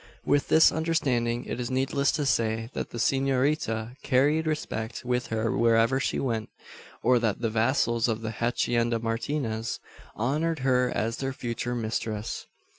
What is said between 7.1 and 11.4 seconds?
that the vassals of the Hacienda Martinez honoured her as their